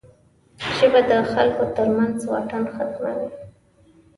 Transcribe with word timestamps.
ژبه 0.75 1.01
د 1.09 1.11
خلکو 1.31 1.63
ترمنځ 1.75 2.17
واټن 2.29 2.63
ختموي 2.75 3.27